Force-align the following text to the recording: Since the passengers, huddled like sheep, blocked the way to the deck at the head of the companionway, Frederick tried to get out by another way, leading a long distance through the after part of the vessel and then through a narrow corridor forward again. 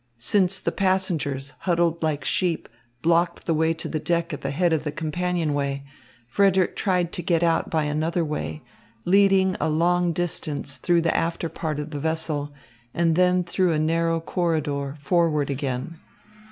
Since 0.17 0.61
the 0.61 0.71
passengers, 0.71 1.53
huddled 1.59 2.01
like 2.01 2.23
sheep, 2.25 2.67
blocked 3.03 3.45
the 3.45 3.53
way 3.53 3.71
to 3.75 3.87
the 3.87 3.99
deck 3.99 4.33
at 4.33 4.41
the 4.41 4.49
head 4.49 4.73
of 4.73 4.83
the 4.83 4.91
companionway, 4.91 5.83
Frederick 6.27 6.75
tried 6.75 7.11
to 7.11 7.21
get 7.21 7.43
out 7.43 7.69
by 7.69 7.83
another 7.83 8.25
way, 8.25 8.63
leading 9.05 9.55
a 9.59 9.69
long 9.69 10.11
distance 10.11 10.77
through 10.77 11.03
the 11.03 11.15
after 11.15 11.49
part 11.49 11.79
of 11.79 11.91
the 11.91 11.99
vessel 11.99 12.51
and 12.95 13.15
then 13.15 13.43
through 13.43 13.73
a 13.73 13.77
narrow 13.77 14.19
corridor 14.19 14.97
forward 14.99 15.51
again. 15.51 15.99